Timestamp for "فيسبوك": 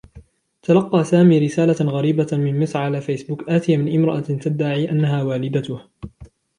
3.01-3.49